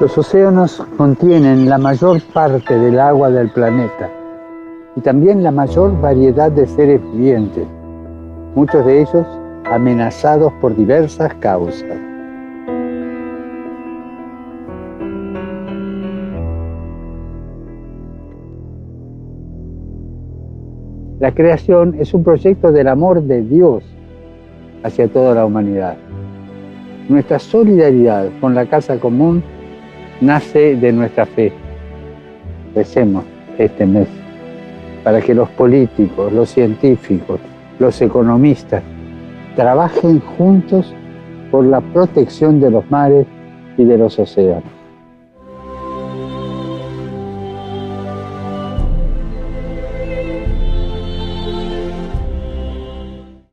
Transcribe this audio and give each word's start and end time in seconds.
Los 0.00 0.16
océanos 0.16 0.82
contienen 0.96 1.68
la 1.68 1.76
mayor 1.76 2.22
parte 2.32 2.78
del 2.78 2.98
agua 2.98 3.28
del 3.28 3.50
planeta 3.50 4.08
y 4.96 5.02
también 5.02 5.42
la 5.42 5.50
mayor 5.50 6.00
variedad 6.00 6.50
de 6.50 6.66
seres 6.66 7.02
vivientes, 7.12 7.66
muchos 8.54 8.86
de 8.86 9.02
ellos 9.02 9.26
amenazados 9.70 10.54
por 10.54 10.74
diversas 10.74 11.34
causas. 11.34 11.98
La 21.18 21.34
creación 21.34 21.94
es 21.98 22.14
un 22.14 22.24
proyecto 22.24 22.72
del 22.72 22.88
amor 22.88 23.22
de 23.24 23.42
Dios 23.42 23.84
hacia 24.82 25.08
toda 25.08 25.34
la 25.34 25.44
humanidad. 25.44 25.98
Nuestra 27.10 27.38
solidaridad 27.38 28.30
con 28.40 28.54
la 28.54 28.64
casa 28.64 28.98
común 28.98 29.42
nace 30.20 30.76
de 30.76 30.92
nuestra 30.92 31.26
fe. 31.26 31.52
Recemos 32.74 33.24
este 33.58 33.86
mes 33.86 34.08
para 35.04 35.20
que 35.20 35.34
los 35.34 35.48
políticos, 35.50 36.32
los 36.32 36.50
científicos, 36.50 37.40
los 37.78 38.00
economistas 38.02 38.82
trabajen 39.56 40.20
juntos 40.20 40.94
por 41.50 41.64
la 41.64 41.80
protección 41.80 42.60
de 42.60 42.70
los 42.70 42.88
mares 42.90 43.26
y 43.76 43.84
de 43.84 43.98
los 43.98 44.18
océanos. 44.18 44.79